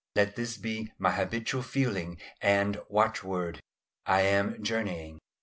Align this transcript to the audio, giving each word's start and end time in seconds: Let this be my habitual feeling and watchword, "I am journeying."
Let 0.15 0.35
this 0.35 0.57
be 0.57 0.91
my 0.97 1.11
habitual 1.11 1.61
feeling 1.61 2.19
and 2.41 2.81
watchword, 2.89 3.59
"I 4.07 4.21
am 4.21 4.63
journeying." 4.63 5.19